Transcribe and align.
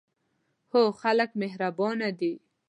هو، 0.71 0.83
خلک 1.01 1.29
مهربانه 1.41 2.09
دي 2.19 2.33